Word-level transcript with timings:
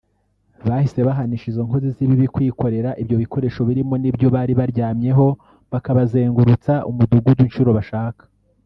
bahise 0.67 0.99
bahanisha 1.07 1.45
izi 1.51 1.61
nkozi 1.67 1.87
z’ibibi 1.95 2.25
kwikorera 2.33 2.89
ibyo 3.01 3.15
bikoresho 3.23 3.61
birimo 3.67 3.93
n’ibyo 3.97 4.27
bari 4.35 4.53
baryamyeho 4.59 5.27
bakabazengurutsa 5.71 6.73
umudugudu 6.89 7.41
inshuro 7.47 7.71
bashaka 7.79 8.23